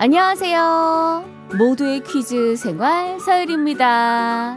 [0.00, 1.24] 안녕하세요.
[1.58, 4.56] 모두의 퀴즈 생활 서율입니다.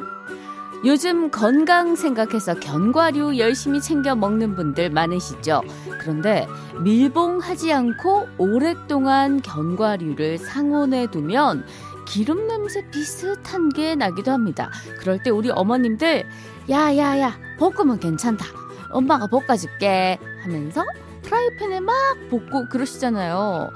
[0.85, 5.63] 요즘 건강 생각해서 견과류 열심히 챙겨 먹는 분들 많으시죠?
[5.99, 6.47] 그런데
[6.83, 11.65] 밀봉하지 않고 오랫동안 견과류를 상온에 두면
[12.05, 14.69] 기름 냄새 비슷한 게 나기도 합니다.
[14.99, 16.23] 그럴 때 우리 어머님들,
[16.69, 18.45] 야, 야, 야, 볶으면 괜찮다.
[18.91, 20.19] 엄마가 볶아줄게.
[20.43, 20.83] 하면서
[21.23, 21.95] 프라이팬에 막
[22.29, 23.71] 볶고 그러시잖아요.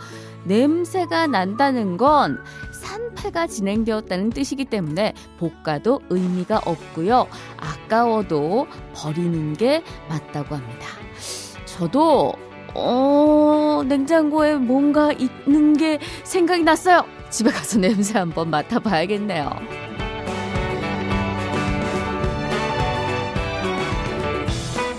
[0.45, 2.39] 냄새가 난다는 건
[2.71, 7.27] 산패가 진행되었다는 뜻이기 때문에 볶아도 의미가 없고요.
[7.57, 10.87] 아까워도 버리는 게 맞다고 합니다.
[11.65, 12.33] 저도
[12.73, 17.05] 어, 냉장고에 뭔가 있는 게 생각이 났어요.
[17.29, 19.84] 집에 가서 냄새 한번 맡아봐야겠네요.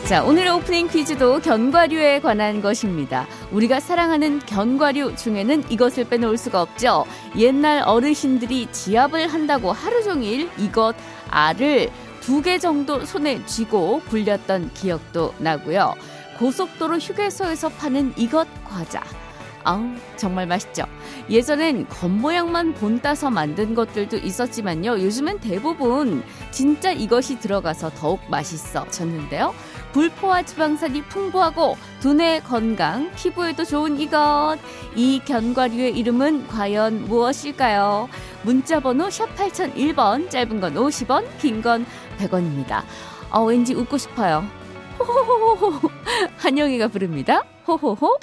[0.09, 3.27] 자, 오늘의 오프닝 퀴즈도 견과류에 관한 것입니다.
[3.51, 7.05] 우리가 사랑하는 견과류 중에는 이것을 빼놓을 수가 없죠.
[7.37, 10.95] 옛날 어르신들이 지압을 한다고 하루 종일 이것,
[11.29, 15.95] 알을 두 개 정도 손에 쥐고 굴렸던 기억도 나고요.
[16.39, 19.03] 고속도로 휴게소에서 파는 이것 과자.
[19.65, 19.85] 아우,
[20.17, 20.85] 정말 맛있죠.
[21.29, 25.01] 예전엔 겉모양만 본 따서 만든 것들도 있었지만요.
[25.01, 29.53] 요즘은 대부분 진짜 이것이 들어가서 더욱 맛있어졌는데요.
[30.01, 34.59] 불포화 지방산이 풍부하고 두뇌 건강, 피부에도 좋은 이것.
[34.95, 38.07] 이 견과류의 이름은 과연 무엇일까요?
[38.43, 41.87] 문자 번호 샵 8001번, 짧은 건 50원, 긴 건
[42.19, 42.83] 100원입니다.
[43.31, 44.45] 어, 왠지 웃고 싶어요.
[44.99, 45.89] 호호호호.
[46.37, 47.43] 한영이가 부릅니다.
[47.67, 48.19] 호호호.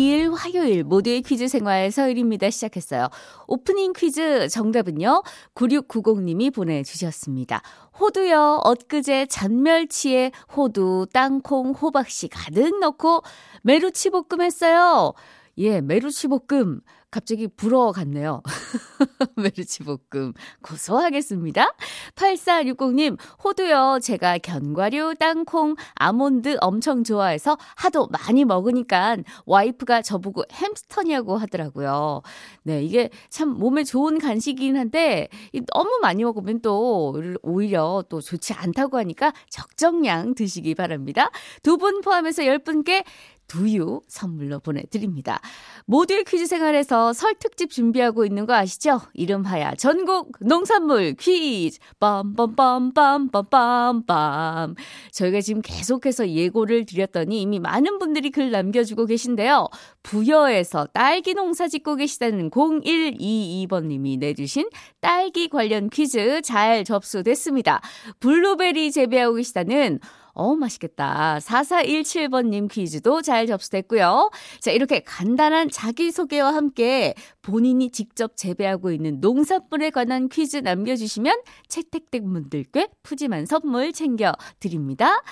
[0.00, 2.48] 2월 2일 화요일 모두의 퀴즈 생활 서일입니다.
[2.48, 3.08] 시작했어요.
[3.46, 5.22] 오프닝 퀴즈 정답은요.
[5.54, 7.60] 9690님이 보내주셨습니다.
[7.98, 8.62] 호두요.
[8.64, 13.22] 엊그제 잔멸치에 호두, 땅콩, 호박씨 가득 넣고
[13.62, 15.12] 메루치 볶음 했어요.
[15.58, 16.80] 예, 메루치 볶음.
[17.10, 18.42] 갑자기 불어갔네요.
[19.36, 20.32] 메르치 볶음.
[20.62, 21.74] 고소하겠습니다.
[22.14, 23.98] 8460님, 호두요.
[24.00, 29.16] 제가 견과류, 땅콩, 아몬드 엄청 좋아해서 하도 많이 먹으니까
[29.46, 32.22] 와이프가 저보고 햄스터냐고 하더라고요.
[32.62, 35.28] 네, 이게 참 몸에 좋은 간식이긴 한데
[35.72, 41.30] 너무 많이 먹으면 또 오히려 또 좋지 않다고 하니까 적정량 드시기 바랍니다.
[41.62, 43.04] 두 분 포함해서 10분께
[43.50, 45.40] 두유 선물로 보내드립니다.
[45.86, 49.00] 모두의 퀴즈 생활에서 설 특집 준비하고 있는 거 아시죠?
[49.14, 54.76] 이름하야 전국 농산물 퀴즈 빰빰빰빰빰빰빰
[55.10, 59.66] 저희가 지금 계속해서 예고를 드렸더니 이미 많은 분들이 글 남겨주고 계신데요.
[60.04, 64.68] 부여에서 딸기 농사 짓고 계시다는 0122번님이 내주신
[65.00, 67.80] 딸기 관련 퀴즈 잘 접수됐습니다.
[68.20, 69.98] 블루베리 재배하고 계시다는
[70.32, 71.38] 어, 맛있겠다.
[71.40, 74.30] 4417번님 퀴즈도 잘 접수됐고요.
[74.60, 82.88] 자, 이렇게 간단한 자기소개와 함께 본인이 직접 재배하고 있는 농산물에 관한 퀴즈 남겨주시면 채택된 분들께
[83.02, 85.22] 푸짐한 선물 챙겨드립니다.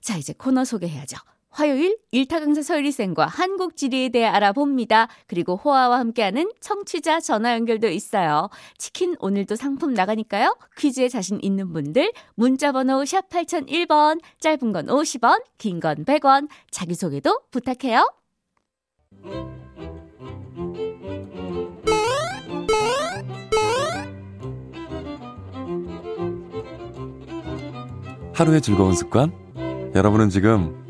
[0.00, 1.16] 자, 이제 코너 소개해야죠.
[1.56, 5.08] 화요일 일타 강사 서유리 쌤과 한국 지리에 대해 알아봅니다.
[5.26, 8.50] 그리고 호화와 함께하는 청취자 전화 연결도 있어요.
[8.76, 10.54] 치킨 오늘도 상품 나가니까요.
[10.76, 17.40] 퀴즈에 자신 있는 분들 문자 번호 샵 8001번 짧은 건 50원 긴 건 100원 자기소개도
[17.50, 18.06] 부탁해요.
[28.34, 29.32] 하루의 즐거운 습관
[29.94, 30.85] 여러분은 지금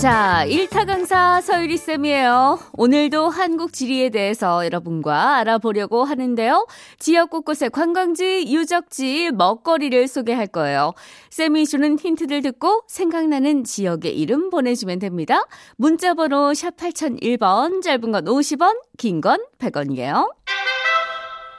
[0.00, 2.58] 자, 일타 강사 서유리 쌤이에요.
[2.74, 6.66] 오늘도 한국 지리에 대해서 여러분과 알아보려고 하는데요.
[6.98, 10.92] 지역 곳곳의 관광지, 유적지, 먹거리를 소개할 거예요.
[11.30, 15.42] 쌤이 주는 힌트들 듣고 생각나는 지역의 이름 보내주면 됩니다.
[15.76, 20.30] 문자 번호 샵 8001번, 짧은 건 50원, 긴 건 100원이에요.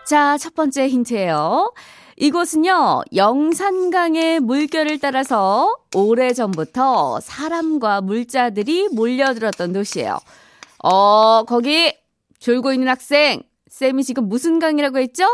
[0.06, 1.74] 자, 첫 번째 힌트예요.
[2.18, 10.18] 이곳은요, 영산강의 물결을 따라서 오래전부터 사람과 물자들이 몰려들었던 도시예요.
[10.84, 11.96] 어, 거기
[12.40, 15.26] 졸고 있는 학생, 쌤이 지금 무슨 강이라고 했죠?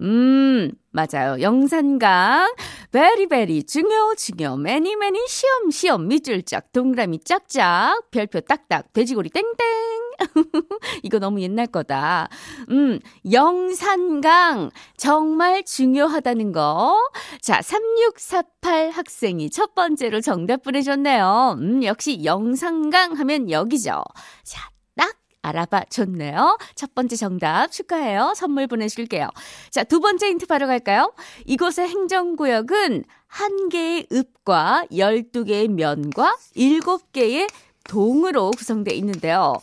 [0.00, 1.40] 음, 맞아요.
[1.40, 2.52] 영산강.
[2.90, 9.30] 베리 베리 중요 중요 매니 매니 시험 시험 밑줄 짝 동그라미 짝짝 별표 딱딱 돼지고리
[9.30, 10.03] 땡땡.
[11.02, 12.28] 이거 너무 옛날 거다.
[12.70, 13.00] 음,
[13.30, 16.96] 영산강 정말 중요하다는 거.
[17.40, 21.56] 자, 3648 학생이 첫 번째로 정답 보내줬네요.
[21.58, 24.02] 음, 역시 영산강 하면 여기죠.
[24.44, 26.58] 자, 딱 알아봐 줬네요.
[26.74, 28.34] 첫 번째 정답 축하해요.
[28.36, 29.28] 선물 보내줄게요.
[29.70, 31.12] 자, 두 번째 힌트 바로 갈까요?
[31.46, 37.48] 이곳의 행정구역은 한 개의 읍과 12개의 면과 7개의
[37.84, 39.54] 동으로 구성되어 있는데요.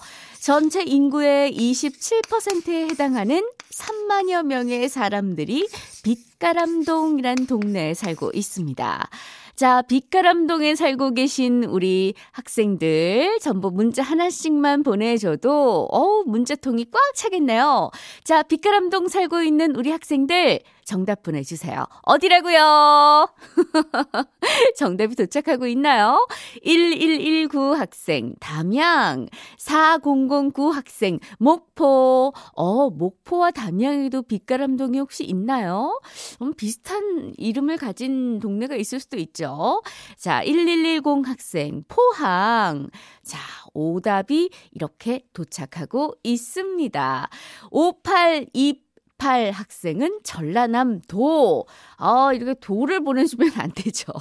[0.41, 5.67] 전체 인구의 27%에 해당하는 3만여 명의 사람들이
[6.01, 9.09] 빛가람동이란 동네에 살고 있습니다.
[9.55, 17.91] 자, 빛가람동에 살고 계신 우리 학생들 전부 문자 하나씩만 보내줘도 어 문자통이 꽉 차겠네요.
[18.23, 20.61] 자, 빛가람동 살고 있는 우리 학생들
[20.91, 21.87] 정답 보내주세요.
[22.01, 23.33] 어디라고요?
[24.75, 26.27] 정답이 도착하고 있나요?
[26.65, 29.27] 1119 학생 담양,
[29.57, 32.33] 4009 학생 목포.
[32.55, 35.97] 어, 목포와 담양에도 빛가람동이 혹시 있나요?
[36.41, 39.81] 음, 비슷한 이름을 가진 동네가 있을 수도 있죠.
[40.17, 42.89] 자, 1110 학생 포항.
[43.23, 43.39] 자,
[43.73, 47.29] 오답이 이렇게 도착하고 있습니다.
[47.71, 48.90] 582
[49.21, 51.67] 8 학생은 전라남도.
[51.97, 54.11] 아, 이렇게 도를 보내주면 안 되죠.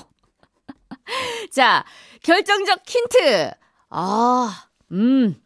[1.51, 1.87] 자,
[2.23, 3.51] 결정적 힌트.
[3.89, 5.41] 아, 음.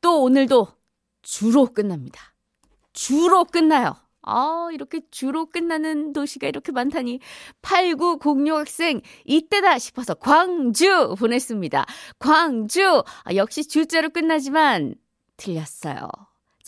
[0.00, 0.66] 또 오늘도
[1.22, 2.34] 주로 끝납니다.
[2.92, 3.94] 주로 끝나요.
[4.22, 7.20] 아, 이렇게 주로 끝나는 도시가 이렇게 많다니.
[7.62, 11.86] 8906 학생, 이때다 싶어서 광주 보냈습니다.
[12.18, 13.04] 광주!
[13.22, 14.96] 아, 역시 주자로 끝나지만
[15.36, 16.08] 틀렸어요.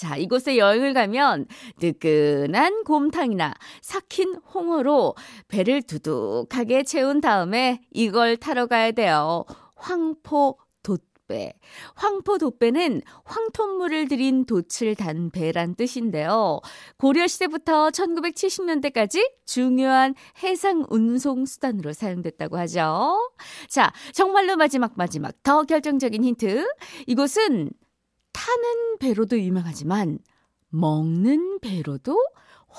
[0.03, 1.47] 자, 이곳에 여행을 가면
[1.79, 5.15] 뜨끈한 곰탕이나 삭힌 홍어로
[5.47, 9.45] 배를 두둑하게 채운 다음에 이걸 타러 가야 돼요.
[9.77, 11.53] 황포 돛배.
[11.95, 16.59] 황포 돛배는 황토물을 들인 돛을 단 배란 뜻인데요.
[16.97, 23.31] 고려시대부터 1970년대까지 중요한 해상 운송 수단으로 사용됐다고 하죠.
[23.69, 26.67] 자, 정말로 마지막 마지막 더 결정적인 힌트.
[27.07, 27.71] 이곳은
[28.33, 30.19] 타는 배로도 유명하지만
[30.69, 32.19] 먹는 배로도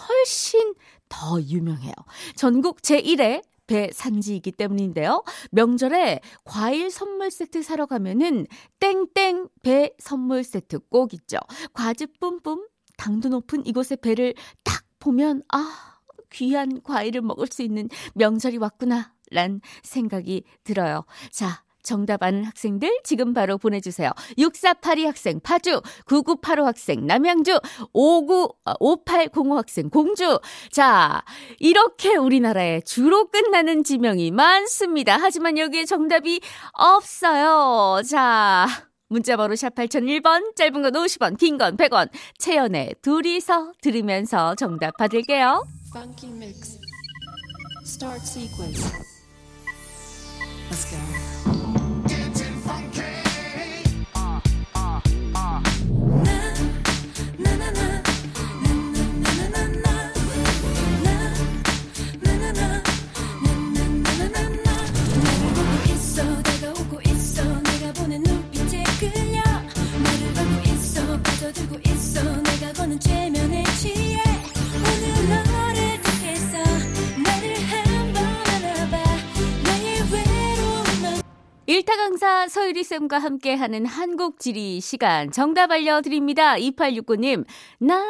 [0.07, 0.73] 훨씬
[1.09, 1.93] 더 유명해요.
[2.35, 5.23] 전국 제1의 배 산지이기 때문인데요.
[5.51, 8.45] 명절에 과일 선물 세트 사러 가면은
[8.79, 11.37] 땡땡 배 선물 세트 꼭 있죠.
[11.73, 12.67] 과즙 뿜뿜,
[12.97, 14.33] 당도 높은 이곳의 배를
[14.63, 15.99] 딱 보면 아,
[16.31, 19.13] 귀한 과일을 먹을 수 있는 명절이 왔구나.
[19.31, 21.05] 란 생각이 들어요.
[21.31, 24.09] 자, 정답 아는 학생들 지금 바로 보내주세요.
[24.37, 27.59] 6482 학생 파주, 9985 학생 남양주,
[27.93, 28.49] 59,
[28.79, 30.39] 5805 학생 공주.
[30.71, 31.23] 자,
[31.59, 35.17] 이렇게 우리나라에 주로 끝나는 지명이 많습니다.
[35.19, 36.41] 하지만 여기에 정답이
[36.73, 38.01] 없어요.
[38.03, 38.67] 자.
[39.09, 42.09] 문자 번호 샵 8001번, 짧은 건 50원, 긴 건 100원,
[42.39, 45.63] 채연의 둘이서 들으면서 정답 받을게요.
[45.95, 46.79] Funky mix.
[47.85, 48.91] Start sequence.
[50.71, 51.52] Let's go.
[82.83, 86.55] 강사 서유리 쌤과 함께하는 한국 지리 시간 정답 알려드립니다.
[86.55, 87.45] 2869님
[87.79, 88.03] 난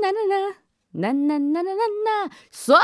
[0.00, 0.61] 나나나
[0.92, 2.74] 난난나나나나 쏴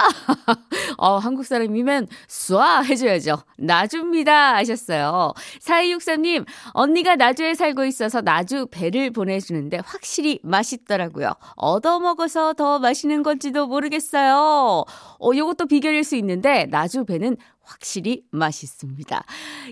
[0.97, 3.43] 어, 한국 사람이면 쏴 해줘야죠.
[3.59, 5.33] 나주입니다 하셨어요.
[5.61, 11.33] 4263님 언니가 나주에 살고 있어서 나주 배를 보내주는데 확실히 맛있더라고요.
[11.57, 14.85] 얻어먹어서 더 맛있는 건지도 모르겠어요.
[15.21, 17.37] 어, 요것도 비결일 수 있는데 나주 배는
[17.69, 19.25] 확실히 맛있습니다.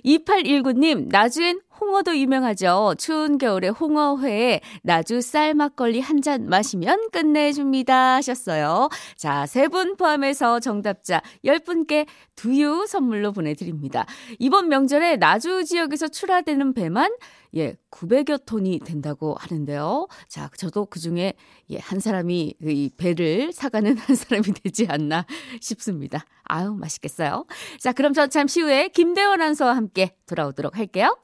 [0.04, 2.94] 2819님, 나주엔 홍어도 유명하죠.
[2.98, 8.88] 추운 겨울에 홍어회에 나주 쌀 막걸리 한 잔 마시면 끝내줍니다 하셨어요.
[9.16, 12.06] 자, 세 분 포함해서 정답자 10분께
[12.36, 14.06] 두유 선물로 보내드립니다.
[14.38, 17.12] 이번 명절에 나주 지역에서 출하되는 배만
[17.56, 20.08] 예, 900여 톤이 된다고 하는데요.
[20.28, 21.34] 자, 저도 그 중에
[21.70, 25.26] 예, 한 사람이 이 배를 사가는 한 사람이 되지 않나
[25.60, 26.24] 싶습니다.
[26.44, 27.44] 아유, 맛있겠어요.
[27.80, 31.16] 자, 그럼 저 잠시 후에 김대원 아나운서와 함께 돌아오도록 할게요.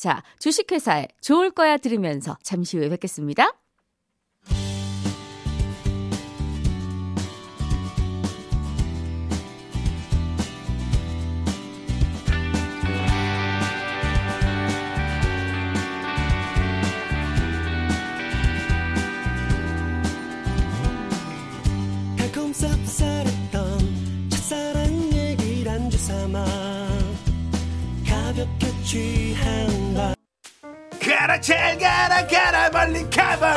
[0.00, 3.59] 자, 주식회사에 좋을 거야 들으면서 잠시 후에 뵙겠습니다.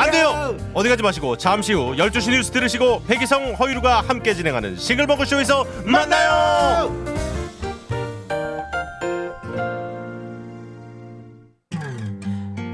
[0.04, 0.58] 안 돼요.
[0.74, 6.92] 어디 가지 마시고 잠시 후 12시 뉴스 들으시고 백이성 허유루가 함께 진행하는 싱글벙글 쇼에서 만나요.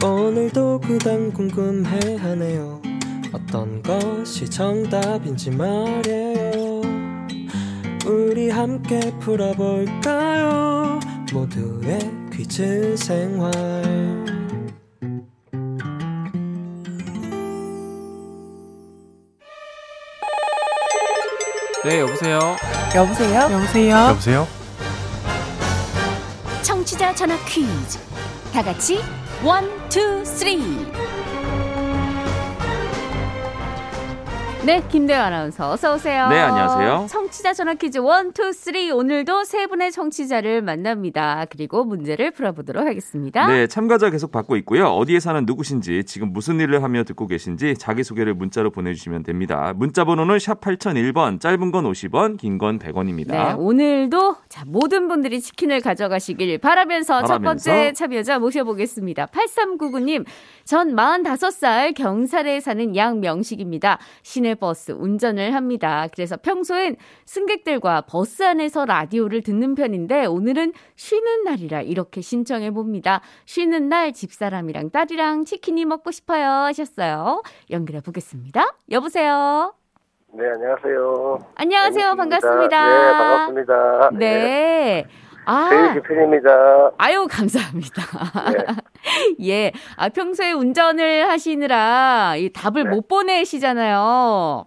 [0.04, 2.82] 오늘도 그단 궁금해하네요.
[3.32, 6.82] 어떤 것이 정답인지 말이에요.
[8.08, 11.00] 우리 함께 풀어볼까요?
[11.32, 12.00] 모두의
[12.34, 14.29] 퀴즈 생활
[21.86, 22.58] 네 여보세요
[22.96, 23.42] 여보세요?
[23.52, 23.96] 여보세요?
[24.10, 24.48] 여보세요.
[26.62, 28.00] 청취자 전화 퀴즈.
[28.52, 29.04] 다 같이
[29.44, 30.58] one, two, three.
[34.66, 36.28] 네, 김대현 아나운서 어서 오세요.
[36.28, 37.08] 네, 안녕하세요.
[37.10, 38.92] 청취자 전화 퀴즈 one, two, three.
[38.92, 41.46] 오늘도 세 분의 청취자를 만납니다.
[41.50, 43.48] 그리고 문제를 풀어보도록 하겠습니다.
[43.48, 44.88] 네, 참가자 계속 받고 있고요.
[44.88, 49.74] 어디에 사는 누구신지, 지금 무슨 일을 하며 듣고 계신지 자기소개를 문자로 보내주시면 됩니다.
[49.76, 53.28] 문자 번호는 샵 8001번, 짧은 건 50원, 긴 건 100원입니다.
[53.32, 57.70] 네, 오늘도 자, 모든 분들이 치킨을 가져가시길 바라면서, 첫 바라면서.
[57.70, 59.28] 번째 참여자 모셔보겠습니다.
[59.28, 60.26] 8399님,
[60.66, 64.00] 전 45살 경산에 사는 양명식입니다.
[64.24, 66.08] 시내버스 운전을 합니다.
[66.12, 73.22] 그래서 평소엔 승객들과 버스 안에서 라디오를 듣는 편인데 오늘은 쉬는 날이라 이렇게 신청해 봅니다.
[73.46, 77.44] 쉬는 날 집사람이랑 딸이랑 치킨이 먹고 싶어요 하셨어요.
[77.70, 78.76] 연결해 보겠습니다.
[78.90, 79.76] 여보세요.
[80.32, 81.40] 네, 안녕하세요.
[81.56, 82.06] 안녕하세요.
[82.08, 82.16] 안녕하십니까.
[82.16, 82.88] 반갑습니다.
[82.88, 84.10] 네, 반갑습니다.
[84.14, 85.06] 네.
[85.46, 86.92] 아, 제일 팬입니다.
[87.00, 88.04] 아유, 감사합니다.
[88.52, 89.38] 네.
[89.50, 89.72] 예.
[89.98, 92.90] 아, 평소에 운전을 하시느라 이 답을 네.
[92.90, 94.66] 못 보내시잖아요.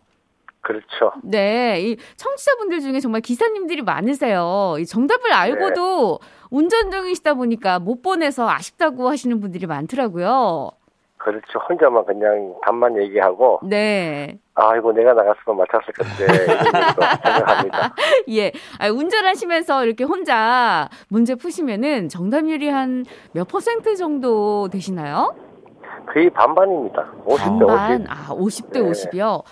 [0.62, 1.12] 그렇죠.
[1.22, 1.80] 네.
[1.80, 4.74] 이 청취자분들 중에 정말 기사님들이 많으세요.
[4.78, 6.28] 이 정답을 알고도 네.
[6.50, 10.70] 운전 중이시다 보니까 못 보내서 아쉽다고 하시는 분들이 많더라고요.
[11.24, 11.58] 그렇죠.
[11.68, 14.38] 혼자만 그냥 답만 얘기하고, 네.
[14.54, 16.26] 아이고, 내가 나갔으면 맞췄을 건데,
[17.22, 17.94] 생각합니다.
[18.30, 18.52] 예.
[18.80, 25.34] 아, 운전하시면서 이렇게 혼자 문제 푸시면은 정답률이 한 몇 퍼센트 정도 되시나요?
[26.12, 27.10] 거의 반반입니다.
[27.24, 28.00] 50대 반반.
[28.00, 28.10] 50.
[28.10, 28.80] 아, 50대 네.
[28.90, 29.42] 50이요.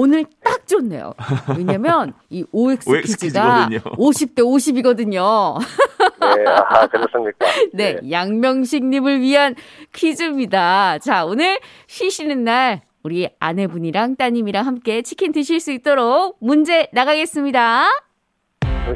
[0.00, 1.12] 오늘 딱 좋네요.
[1.56, 3.96] 왜냐면 이 OX, OX 퀴즈가 퀴즈거든요.
[3.96, 5.58] 50대 50이거든요.
[6.36, 7.46] 네, 아, 그렇습니까?
[7.74, 9.56] 네, 양명식님을 위한
[9.92, 10.98] 퀴즈입니다.
[11.00, 17.88] 자, 오늘 쉬시는 날 우리 아내분이랑 따님이랑 함께 치킨 드실 수 있도록 문제 나가겠습니다.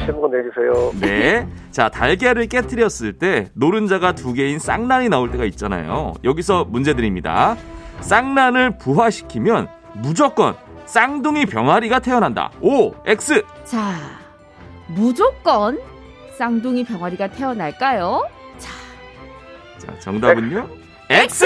[0.06, 0.92] 신고 내주세요.
[1.00, 1.48] 네.
[1.72, 6.12] 자, 달걀을 깨뜨렸을 때 노른자가 두 개인 쌍란이 나올 때가 있잖아요.
[6.22, 7.56] 여기서 문제 드립니다.
[8.02, 10.54] 쌍란을 부화시키면 무조건
[10.86, 12.50] 쌍둥이 병아리가 태어난다.
[12.60, 13.42] O, X.
[13.64, 13.94] 자,
[14.88, 15.80] 무조건
[16.36, 18.26] 쌍둥이 병아리가 태어날까요?
[18.58, 20.68] 자, 정답은요?
[21.08, 21.44] X.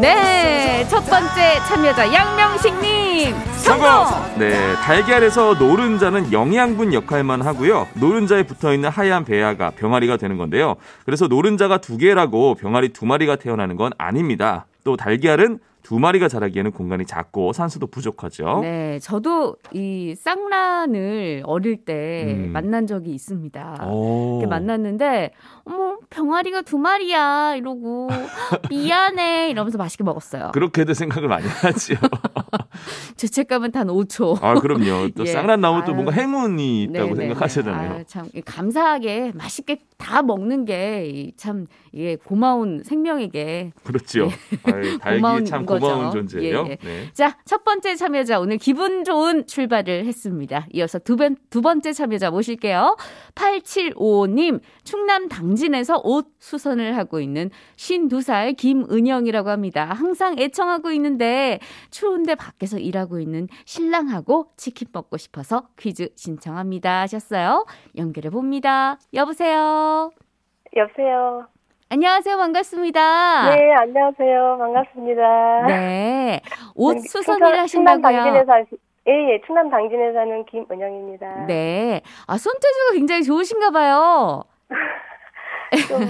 [0.00, 3.88] 네, 첫 번째 참여자 양명식님 성공.
[4.38, 7.86] 네, 달걀에서 노른자는 영양분 역할만 하고요.
[7.94, 10.76] 노른자에 붙어 있는 하얀 배아가 병아리가 되는 건데요.
[11.04, 14.66] 그래서 노른자가 두 개라고 병아리 두 마리가 태어나는 건 아닙니다.
[14.82, 18.60] 또 달걀은 두 마리가 자라기에는 공간이 작고 산소도 부족하죠.
[18.62, 22.52] 네, 저도 이 쌍란을 어릴 때 음.
[22.52, 23.86] 만난 적이 있습니다.
[23.86, 24.38] 오.
[24.40, 25.32] 이렇게 만났는데
[25.64, 28.08] 어머 병아리가 두 마리야 이러고
[28.70, 30.52] 미안해 이러면서 맛있게 먹었어요.
[30.52, 31.94] 그렇게도 생각을 많이 하죠.
[33.16, 34.38] 죄책감은 단 5초.
[34.42, 35.10] 아, 그럼요.
[35.16, 35.32] 또 예.
[35.32, 35.94] 쌍란 나오면 또 아유.
[35.94, 37.16] 뭔가 행운이 있다고 네네네.
[37.28, 37.92] 생각하시잖아요.
[37.92, 44.28] 아유, 참 감사하게 맛있게 다 먹는 게참 이게 고마운 생명에게 그렇죠.
[44.64, 45.86] 아유, 달기 고마운 참 거죠.
[45.86, 46.64] 고마운 존재예요.
[46.66, 46.76] 예, 예.
[46.82, 47.08] 네.
[47.12, 50.66] 자, 첫 번째 참여자 오늘 기분 좋은 출발을 했습니다.
[50.72, 52.96] 이어서 두, 번, 두 번째 참여자 모실게요.
[53.34, 59.84] 8755님, 충남 당진에서 옷 수선을 하고 있는 52살 김은영이라고 합니다.
[59.94, 67.66] 항상 애청하고 있는데 추운데 밖에서 일하고 있는 신랑하고 치킨 먹고 싶어서 퀴즈 신청합니다 하셨어요.
[67.96, 68.98] 연결해 봅니다.
[69.12, 70.10] 여보세요.
[70.76, 71.46] 여보세요.
[71.90, 72.36] 안녕하세요.
[72.36, 73.54] 반갑습니다.
[73.54, 74.56] 네, 안녕하세요.
[74.58, 75.66] 반갑습니다.
[75.68, 76.40] 네.
[76.74, 78.44] 옷 충남- 수선을 하신다고요?
[78.46, 78.58] 사
[79.06, 81.44] 예, 예, 충남 당진에 사는 김은영입니다.
[81.46, 82.00] 네.
[82.26, 84.42] 아, 손재주가 굉장히 좋으신가 봐요.
[85.88, 86.00] 좀,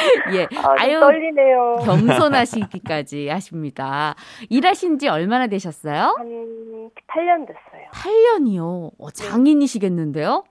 [0.34, 0.44] 예.
[0.56, 1.76] 아, 좀 아유, 떨리네요.
[1.84, 4.14] 겸손하시기까지 하십니다.
[4.48, 6.14] 일하신 지 얼마나 되셨어요?
[6.18, 7.90] 한 8년 됐어요.
[7.92, 8.90] 8년이요.
[8.98, 10.44] 어, 장인이시겠는데요?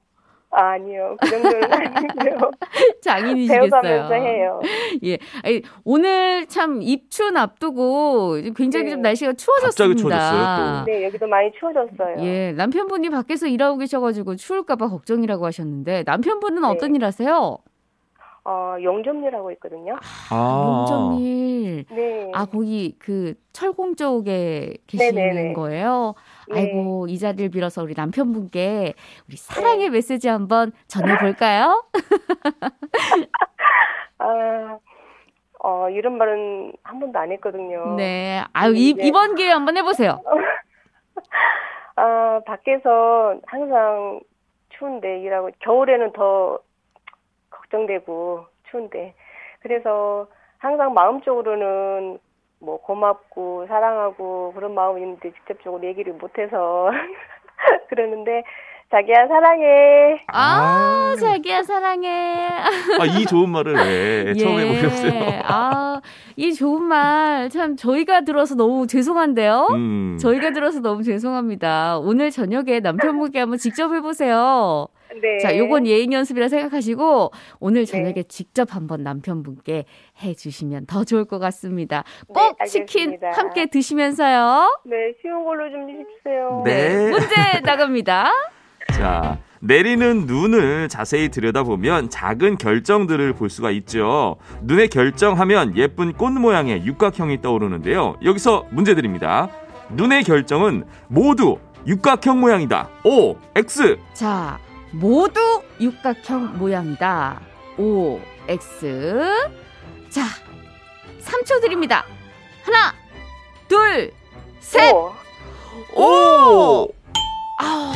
[0.51, 1.15] 아, 아니요.
[1.21, 2.51] 그 정도는 아니고요.
[3.03, 4.09] 장인이시겠어요.
[4.13, 4.59] 해요.
[5.03, 5.19] 예.
[5.43, 8.91] 아니, 오늘 참 입춘 앞두고 굉장히 네.
[8.91, 9.85] 좀 날씨가 추워졌습니다.
[9.85, 12.15] 갑자기 추워졌어요, 네, 여기도 많이 추워졌어요.
[12.25, 16.67] 예, 남편분이 밖에서 일하고 계셔 가지고 추울까 봐 걱정이라고 하셨는데 남편분은 네.
[16.67, 17.59] 어떤 일 하세요?
[18.45, 19.97] 어, 용접일하고 있거든요.
[20.31, 20.85] 아.
[20.87, 21.85] 용접일.
[21.91, 22.31] 네.
[22.33, 25.53] 아, 거기 그 철공 쪽에 계시는 네네네.
[25.53, 26.13] 거예요?
[26.49, 26.59] 네.
[26.61, 28.93] 아이고, 이 자리를 빌어서 우리 남편분께
[29.27, 31.83] 우리 사랑의 메시지 한번 전해볼까요?
[34.19, 34.77] 아,
[35.61, 37.95] 어, 이런 말은 한 번도 안 했거든요.
[37.97, 38.41] 네.
[38.53, 39.07] 아유, 이, 네.
[39.07, 40.21] 이번 기회에 한번 해보세요.
[41.97, 44.21] 아, 밖에서 항상
[44.69, 46.59] 추운데 일하고, 겨울에는 더
[47.69, 49.13] 걱정되고, 추운데.
[49.61, 52.19] 그래서 항상 마음적으로는
[52.59, 56.89] 뭐 고맙고, 사랑하고, 그런 마음이 있는데 직접적으로 얘기를 못해서
[57.89, 58.43] 그러는데,
[58.91, 60.19] 자기야, 사랑해.
[60.33, 62.47] 아, 자기야, 사랑해.
[62.99, 65.11] 아, 이 좋은 말을 왜 처음 해보셨어요?
[65.13, 65.41] 예.
[65.45, 66.01] 아,
[66.35, 69.67] 이 좋은 말, 참, 저희가 들어서 너무 죄송한데요?
[69.73, 70.17] 음.
[70.19, 71.99] 저희가 들어서 너무 죄송합니다.
[71.99, 74.87] 오늘 저녁에 남편분께 한번 직접 해보세요.
[75.21, 75.37] 네.
[75.37, 79.85] 자, 요건 예행 연습이라 생각하시고 오늘 저녁에 직접 한번 남편분께
[80.23, 82.03] 해주시면 더 좋을 것 같습니다.
[82.27, 83.19] 꼭 네, 치킨.
[83.33, 84.81] 함께 드시면서요.
[84.85, 86.63] 네, 쉬운 걸로 좀 해주세요.
[86.65, 87.09] 네.
[87.11, 88.31] 문제 나갑니다.
[88.99, 94.35] 자, 내리는 눈을 자세히 들여다보면 작은 결정들을 볼 수가 있죠.
[94.61, 98.17] 눈에 결정하면 예쁜 꽃 모양의 육각형이 떠오르는데요.
[98.25, 99.47] 여기서 문제 드립니다.
[99.89, 101.57] 눈의 결정은 모두
[101.87, 102.89] 육각형 모양이다.
[103.05, 103.97] O, X.
[104.13, 104.59] 자,
[104.91, 105.39] 모두
[105.79, 107.39] 육각형 모양이다.
[107.77, 109.15] O, X.
[110.09, 110.23] 자,
[111.21, 112.03] 3초 드립니다.
[112.63, 112.93] 하나,
[113.69, 114.11] 둘,
[114.59, 114.93] 셋.
[114.93, 115.13] 오.
[115.95, 116.98] 오!
[117.61, 117.91] 아,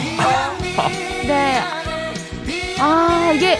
[1.26, 1.62] 네.
[2.80, 3.58] 아, 이게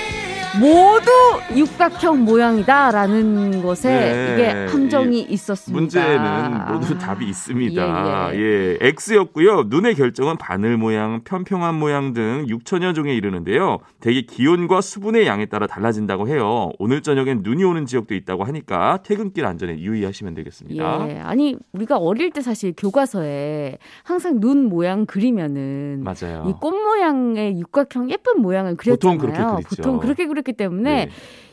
[0.60, 1.10] 모두
[1.58, 5.80] 육각형 모양이다라는 것에 네, 이게 함정이 이 있었습니다.
[5.80, 8.36] 문제는 모두 아, 답이 있습니다.
[8.36, 9.64] 예, 예, X였고요.
[9.64, 13.80] 눈의 결정은 바늘 모양, 편평한 모양 등 6천여 종에 이르는데요.
[14.00, 16.72] 대개 기온과 수분의 양에 따라 달라진다고 해요.
[16.78, 21.10] 오늘 저녁엔 눈이 오는 지역도 있다고 하니까 퇴근길 안전에 유의하시면 되겠습니다.
[21.10, 26.46] 예, 아니 우리가 어릴 때 사실 교과서에 항상 눈 모양 그리면은 맞아요.
[26.48, 29.18] 이 꽃 모양의 육각형 예쁜 모양을 그렸잖아요.
[29.18, 29.82] 보통 그렇게 그리죠.
[29.82, 31.12] 보통 그렇게 그렸기 때문에 네.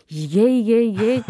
[0.08, 1.22] 이게 이게 이게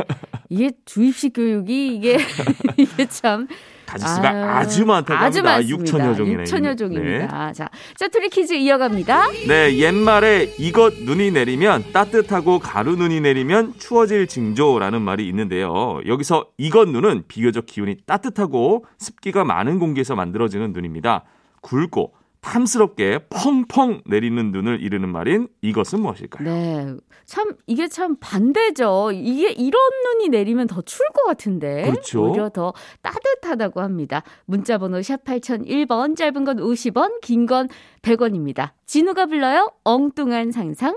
[0.48, 2.16] 이게 주입식 교육이 이게
[2.76, 3.46] 이게 참
[3.86, 5.56] 가지수가 아유, 아주 많다고 아주 합니다.
[5.56, 5.98] 많습니다.
[5.98, 6.76] 6천여 종이나 6천여 있는.
[6.76, 7.52] 종입니다.
[7.52, 9.30] 자, 짜투리 퀴즈 이어갑니다.
[9.48, 16.00] 네, 옛말에 이것 눈이 내리면 따뜻하고 가루 눈이 내리면 추워질 징조라는 말이 있는데요.
[16.06, 21.24] 여기서 이것 눈은 비교적 기온이 따뜻하고 습기가 많은 공기에서 만들어지는 눈입니다.
[21.60, 26.48] 굵고 탐스럽게 펑펑 내리는 눈을 이르는 말인 이것은 무엇일까요?
[26.48, 26.94] 네.
[27.26, 29.10] 참 이게 참 반대죠.
[29.12, 32.24] 이게 이런 눈이 내리면 더 추울 것 같은데 그렇죠.
[32.24, 32.72] 오히려 더
[33.02, 34.22] 따뜻하다고 합니다.
[34.46, 37.68] 문자 번호 샵 8001번 짧은 건 50원, 긴 건
[38.02, 38.70] 100원입니다.
[38.86, 39.70] 진우가 불러요.
[39.84, 40.96] 엉뚱한 상상.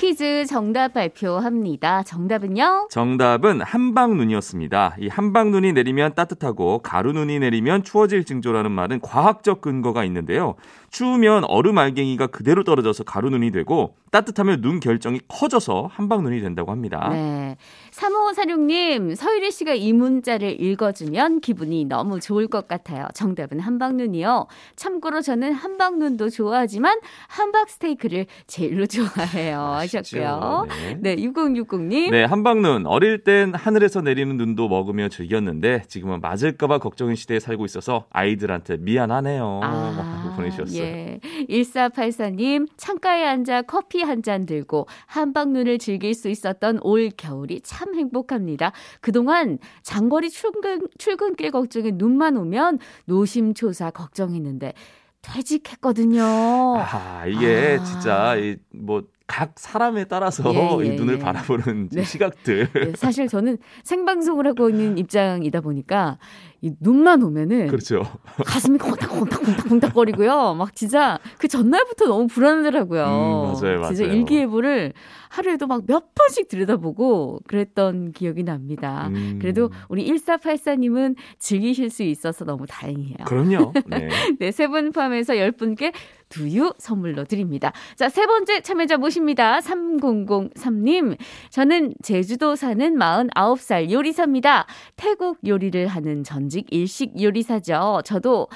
[0.00, 2.02] 퀴즈 정답 발표합니다.
[2.04, 2.88] 정답은요?
[2.90, 4.96] 정답은 한방눈이었습니다.
[4.98, 10.54] 이 한방눈이 내리면 따뜻하고 가루눈이 내리면 추워질 징조라는 말은 과학적 근거가 있는데요.
[10.88, 17.10] 추우면 얼음 알갱이가 그대로 떨어져서 가루눈이 되고 따뜻하면 눈 결정이 커져서 한방눈이 된다고 합니다.
[17.12, 17.58] 네.
[17.90, 23.06] 3546님, 서유리 씨가 이 문자를 읽어주면 기분이 너무 좋을 것 같아요.
[23.14, 24.46] 정답은 한방눈이요.
[24.76, 26.98] 참고로 저는 한방눈도 좋아하지만
[27.28, 29.58] 함박 스테이크를 제일로 좋아해요.
[29.58, 30.66] 하셨고요.
[31.00, 31.16] 네.
[31.16, 32.10] 네, 6060님.
[32.10, 32.86] 네, 한방눈.
[32.86, 39.60] 어릴 땐 하늘에서 내리는 눈도 먹으며 즐겼는데 지금은 맞을까봐 걱정인 시대에 살고 있어서 아이들한테 미안하네요.
[39.62, 40.82] 라고 보내주셨어요.
[40.82, 41.20] 예.
[41.48, 48.72] 1484님, 창가에 앉아 커피 한 잔 들고 한방눈을 즐길 수 있었던 올 겨울이 참 행복합니다.
[49.00, 54.74] 그동안 장거리 출근, 출근길 걱정에 눈만 오면 노심초사 걱정했는데
[55.22, 56.22] 퇴직했거든요.
[56.22, 57.84] 아, 이게 아.
[57.84, 61.18] 진짜 이 뭐각 사람에 따라서 예, 예, 이 눈을 예.
[61.18, 62.04] 바라보는 네.
[62.04, 62.68] 시각들.
[62.72, 66.18] 네, 사실 저는 생방송을 하고 있는 입장이다 보니까
[66.62, 68.02] 이 눈만 오면은 그렇죠.
[68.46, 70.54] 가슴이 콩닥콩닥콩닥콩닥거리고요.
[70.54, 73.04] 막 진짜 그 전날부터 너무 불안하더라고요.
[73.04, 74.16] 음, 맞아요, 진짜 맞아요.
[74.16, 74.92] 일기예보를
[75.30, 79.08] 하루에도 막 몇 번씩 들여다보고 그랬던 기억이 납니다.
[79.08, 79.38] 음.
[79.40, 83.16] 그래도 우리 1484님은 즐기실 수 있어서 너무 다행이에요.
[83.26, 83.72] 그럼요.
[83.88, 84.08] 네.
[84.38, 85.92] 네, 세분 포함해서 10분께
[86.28, 87.72] 두유 선물로 드립니다.
[87.96, 89.58] 자, 세 번째 참여자 모십니다.
[89.60, 91.16] 3003님.
[91.50, 94.66] 저는 제주도 사는 49살 요리사입니다.
[94.96, 98.02] 태국 요리를 하는 전직 일식 요리사죠.
[98.04, 98.48] 저도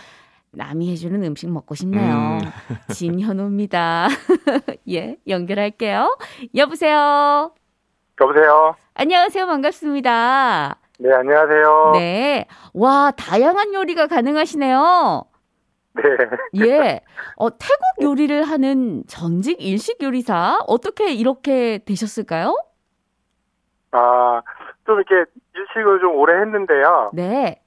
[0.56, 2.38] 남이 해주는 음식 먹고 싶네요.
[2.92, 4.08] 진현우입니다.
[4.90, 6.16] 예, 연결할게요.
[6.54, 7.52] 여보세요.
[8.20, 8.76] 여보세요.
[8.94, 9.46] 안녕하세요.
[9.46, 10.76] 반갑습니다.
[11.00, 11.90] 네, 안녕하세요.
[11.94, 12.46] 네.
[12.72, 15.24] 와, 다양한 요리가 가능하시네요.
[15.94, 16.66] 네.
[16.66, 17.00] 예.
[17.36, 22.56] 어, 태국 요리를 하는 전직 일식 요리사 어떻게 이렇게 되셨을까요?
[23.92, 24.42] 아,
[24.86, 27.10] 좀 이렇게 일식을 좀 오래 했는데요.
[27.14, 27.60] 네.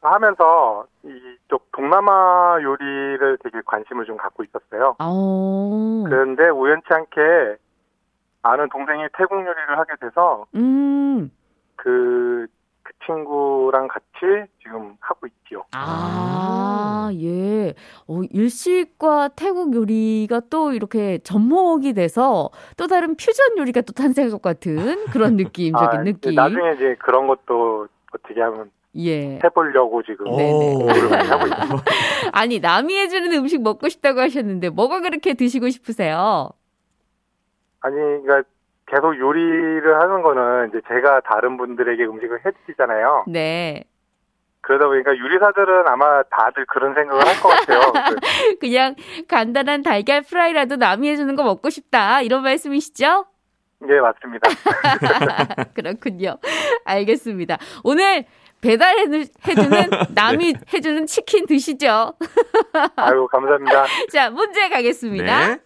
[0.00, 4.96] 하면서 이쪽 동남아 요리를 되게 관심을 좀 갖고 있었어요.
[4.98, 6.04] 어.
[6.06, 7.56] 그런데 우연치 않게
[8.42, 11.30] 아는 동생이 태국 요리를 하게 돼서 음.
[11.76, 12.46] 그,
[12.82, 15.64] 그 친구랑 같이 지금 하고 있지요.
[15.72, 17.74] 아, 예.
[18.06, 24.42] 어, 일식과 태국 요리가 또 이렇게 접목이 돼서 또 다른 퓨전 요리가 또 탄생할 것
[24.42, 26.34] 같은 그런 느낌적인 아, 느낌.
[26.34, 29.38] 나중에 이제 그런 것도 어떻게 하면 예.
[29.44, 31.80] 해보려고 지금 하고 있어요.
[32.32, 36.50] 아니, 남이 해주는 음식 먹고 싶다고 하셨는데 뭐가 그렇게 드시고 싶으세요?
[37.80, 38.42] 아니, 그러니까
[38.86, 43.24] 계속 요리를 하는 거는 이제 제가 다른 분들에게 음식을 해드리잖아요.
[43.28, 43.84] 네.
[44.62, 47.80] 그러다 보니까 요리사들은 아마 다들 그런 생각을 할 것 같아요.
[48.20, 48.94] 그- 그냥
[49.28, 52.22] 간단한 달걀 프라이라도 남이 해주는 거 먹고 싶다.
[52.22, 53.26] 이런 말씀이시죠?
[53.88, 54.48] 예, 맞습니다.
[55.74, 56.36] 그렇군요.
[56.84, 57.58] 알겠습니다.
[57.84, 58.24] 오늘
[58.60, 59.26] 배달해주는
[60.14, 62.14] 남이 해주는 치킨 드시죠?
[62.96, 63.86] 아유, 감사합니다.
[64.12, 65.48] 자, 문제 가겠습니다.
[65.48, 65.58] 네.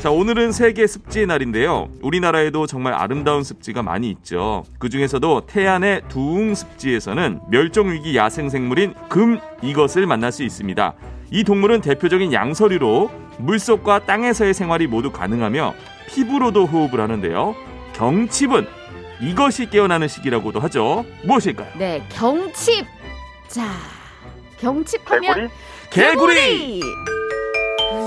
[0.00, 1.88] 자, 오늘은 세계 습지의 날인데요.
[2.02, 4.64] 우리나라에도 정말 아름다운 습지가 많이 있죠.
[4.78, 10.94] 그 중에서도 태안의 두웅 습지에서는 멸종 위기 야생 생물인 금 이것을 만날 수 있습니다.
[11.30, 15.74] 이 동물은 대표적인 양서류로 물속과 땅에서의 생활이 모두 가능하며
[16.08, 17.54] 피부로도 호흡을 하는데요.
[17.94, 18.66] 경칩은
[19.20, 21.04] 이것이 깨어나는 시기라고도 하죠.
[21.24, 21.72] 무엇일까요?
[21.76, 22.86] 네, 경칩.
[23.48, 23.64] 자,
[24.60, 25.50] 경칩하면
[25.90, 26.80] 개구리?
[26.80, 26.80] 개구리!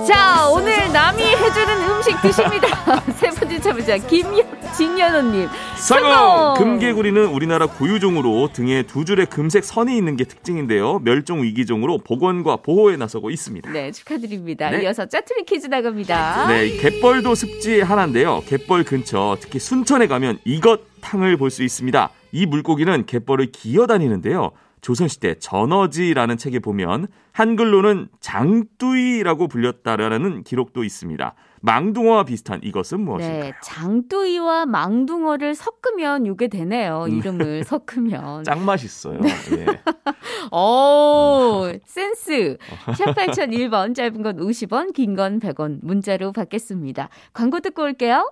[0.07, 2.67] 자, 오늘 남이 해주는 음식 드십니다.
[3.17, 5.49] 세 참여자 김연 진연호님.
[5.77, 6.53] 성공!
[6.57, 10.99] 금개구리는 우리나라 고유종으로 등에 두 줄의 금색 선이 있는 게 특징인데요.
[10.99, 13.69] 멸종 위기종으로 복원과 보호에 나서고 있습니다.
[13.71, 14.69] 네, 축하드립니다.
[14.69, 14.83] 네.
[14.83, 16.47] 이어서 짜투리 퀴즈 나갑니다.
[16.47, 18.43] 네, 이 갯벌도 습지 하나인데요.
[18.45, 22.09] 갯벌 근처, 특히 순천에 가면 이것 탕을 볼 수 있습니다.
[22.31, 24.51] 이 물고기는 갯벌을 기어다니는데요.
[24.79, 31.35] 조선시대 전어지라는 책에 보면 한글로는 장뚜이라고 불렸다라는 기록도 있습니다.
[31.61, 33.39] 망둥어와 비슷한 이것은 무엇일까요?
[33.43, 37.05] 네, 장뚜이와 망둥어를 섞으면 이게 되네요.
[37.07, 37.17] 음.
[37.17, 38.43] 이름을 섞으면.
[38.43, 39.19] 짱 맛있어요.
[39.19, 39.29] 네.
[39.57, 39.65] 예.
[40.55, 42.57] 오, 센스.
[42.97, 47.09] 샵 8001번, 짧은 건 50원, 긴 건 100원, 문자로 받겠습니다.
[47.33, 48.31] 광고 듣고 올게요.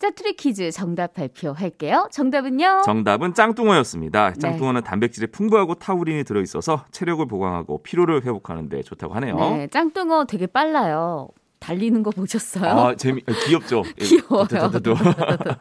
[0.00, 2.08] 짜투리 퀴즈 정답 발표할게요.
[2.12, 2.82] 정답은요?
[2.84, 4.32] 정답은 짱뚱어였습니다.
[4.32, 4.38] 네.
[4.38, 9.34] 짱뚱어는 단백질에 풍부하고 타우린이 들어있어서 체력을 보강하고 피로를 회복하는 데 좋다고 하네요.
[9.36, 11.28] 네, 짱뚱어 되게 빨라요.
[11.58, 12.70] 달리는 거 보셨어요?
[12.70, 13.82] 아, 재미, 아, 귀엽죠?
[14.00, 14.46] 예, 귀여워요.
[14.46, 14.94] 따따따따.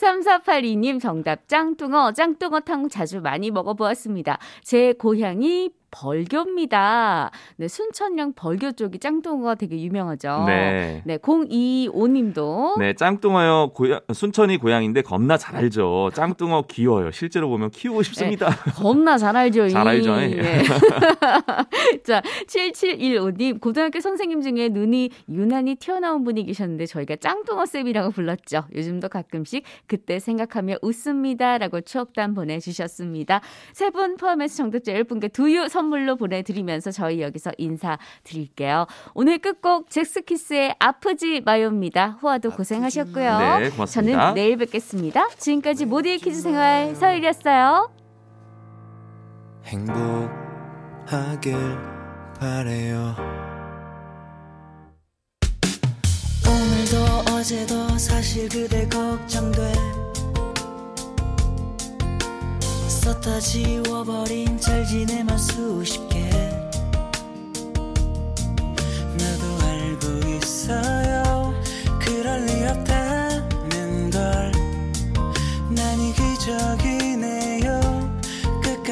[0.00, 4.38] 3482님 정답 짱뚱어 짱뚱어탕 자주 많이 먹어보았습니다.
[4.62, 7.30] 제 고향이 벌교입니다.
[7.56, 10.44] 네, 순천령 벌교 쪽이 짱뚱어가 되게 유명하죠.
[10.46, 11.02] 네.
[11.04, 13.70] 네, 025님도 네, 짱뚱어요.
[13.74, 16.10] 고향, 순천이 고향인데 겁나 잘 알죠.
[16.14, 17.10] 짱뚱어 귀여워요.
[17.10, 18.48] 실제로 보면 키우고 싶습니다.
[18.76, 19.66] 겁나 잘 알죠.
[19.66, 19.70] 이.
[19.70, 20.16] 잘 알죠.
[20.16, 20.62] 네.
[22.04, 28.64] 자, 7715님, 고등학교 선생님 중에 눈이 유난히 튀어나온 분이 계셨는데 저희가 짱뚱어 쌤이라고 불렀죠.
[28.74, 31.58] 요즘도 가끔씩 그때 생각하며 웃습니다.
[31.58, 33.40] 라고 추억담 보내주셨습니다.
[33.72, 38.86] 세 분 포함해서 정답자 10분께 두유 선 물로 보내드리면서 저희 여기서 인사드릴게요.
[39.14, 42.18] 오늘 끝곡 잭스키스의 아프지 마요입니다.
[42.22, 43.38] 호아도 고생하셨고요.
[43.38, 44.18] 네, 고맙습니다.
[44.20, 45.28] 저는 내일 뵙겠습니다.
[45.38, 47.90] 지금까지 모두의 퀴즈 생활 서일이었어요.
[49.64, 51.56] 행복하길
[52.38, 53.14] 바래요
[56.46, 60.03] 오늘도 어제도 사실 그대 걱정돼
[63.04, 66.30] 벗어 다 지워버린 잘 지내만 수십 개.
[69.18, 71.23] 나도 알고 있어요.